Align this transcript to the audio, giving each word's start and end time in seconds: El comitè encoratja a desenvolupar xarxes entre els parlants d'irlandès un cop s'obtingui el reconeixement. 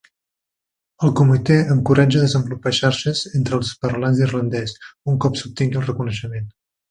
El 1.07 1.11
comitè 1.19 1.57
encoratja 1.75 2.17
a 2.21 2.23
desenvolupar 2.23 2.73
xarxes 2.79 3.21
entre 3.41 3.59
els 3.59 3.75
parlants 3.83 4.21
d'irlandès 4.23 4.75
un 5.13 5.21
cop 5.27 5.39
s'obtingui 5.43 5.83
el 5.83 5.89
reconeixement. 5.93 6.51